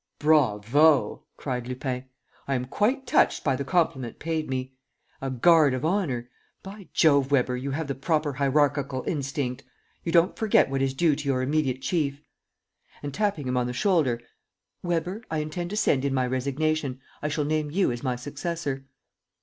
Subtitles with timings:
[0.17, 2.05] "Bravo!" cried Lupin.
[2.47, 4.73] "I am quite touched by the compliment paid me.
[5.21, 6.27] A guard of honor.
[6.63, 9.61] By Jove, Weber, you have the proper hierarchical instinct!
[10.03, 12.23] You don't forget what is due to your immediate chief."
[13.03, 14.19] And, tapping him on the shoulder:
[14.81, 16.99] "Weber, I intend to send in my resignation.
[17.21, 18.87] I shall name you as my successor."